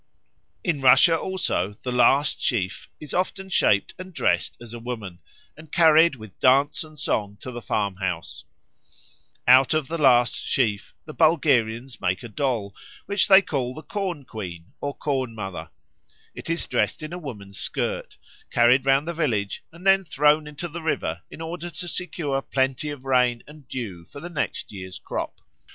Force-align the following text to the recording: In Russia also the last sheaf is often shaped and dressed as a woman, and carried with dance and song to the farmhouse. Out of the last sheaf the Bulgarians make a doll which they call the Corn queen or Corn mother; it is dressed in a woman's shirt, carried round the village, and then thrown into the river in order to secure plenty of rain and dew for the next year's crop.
In 0.63 0.81
Russia 0.81 1.15
also 1.15 1.77
the 1.83 1.91
last 1.91 2.41
sheaf 2.41 2.89
is 2.99 3.13
often 3.13 3.49
shaped 3.49 3.93
and 3.99 4.11
dressed 4.15 4.57
as 4.59 4.73
a 4.73 4.79
woman, 4.79 5.19
and 5.55 5.71
carried 5.71 6.15
with 6.15 6.39
dance 6.39 6.83
and 6.83 6.99
song 6.99 7.37
to 7.41 7.51
the 7.51 7.61
farmhouse. 7.61 8.43
Out 9.47 9.75
of 9.75 9.87
the 9.87 9.99
last 9.99 10.35
sheaf 10.37 10.95
the 11.05 11.13
Bulgarians 11.13 12.01
make 12.01 12.23
a 12.23 12.27
doll 12.29 12.73
which 13.05 13.27
they 13.27 13.43
call 13.43 13.75
the 13.75 13.83
Corn 13.83 14.25
queen 14.25 14.73
or 14.81 14.95
Corn 14.97 15.35
mother; 15.35 15.69
it 16.33 16.49
is 16.49 16.65
dressed 16.65 17.03
in 17.03 17.13
a 17.13 17.19
woman's 17.19 17.61
shirt, 17.71 18.17
carried 18.49 18.87
round 18.87 19.07
the 19.07 19.13
village, 19.13 19.63
and 19.71 19.85
then 19.85 20.03
thrown 20.03 20.47
into 20.47 20.67
the 20.67 20.81
river 20.81 21.21
in 21.29 21.41
order 21.41 21.69
to 21.69 21.87
secure 21.87 22.41
plenty 22.41 22.89
of 22.89 23.05
rain 23.05 23.43
and 23.45 23.67
dew 23.67 24.03
for 24.05 24.19
the 24.19 24.31
next 24.31 24.71
year's 24.71 24.97
crop. 24.97 25.41